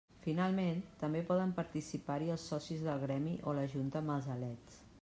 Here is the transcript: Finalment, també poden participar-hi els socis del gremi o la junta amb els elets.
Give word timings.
Finalment, 0.27 0.79
també 1.01 1.19
poden 1.27 1.53
participar-hi 1.59 2.31
els 2.37 2.45
socis 2.53 2.81
del 2.87 3.05
gremi 3.05 3.35
o 3.51 3.55
la 3.59 3.67
junta 3.75 4.01
amb 4.03 4.15
els 4.15 4.31
elets. 4.37 4.81